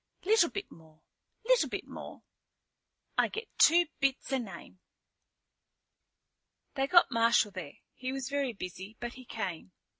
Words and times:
"Little 0.23 0.49
bit 0.49 0.71
more, 0.71 1.03
little 1.45 1.69
bit 1.69 1.85
more. 1.85 2.23
I 3.19 3.27
get 3.27 3.55
two 3.59 3.85
bits 3.99 4.31
a 4.31 4.39
name." 4.39 4.79
They 6.73 6.87
got 6.87 7.11
Marshal 7.11 7.51
there. 7.51 7.77
He 7.93 8.11
was 8.11 8.27
very 8.27 8.53
busy, 8.53 8.97
but 8.99 9.13
he 9.13 9.25
came. 9.25 9.73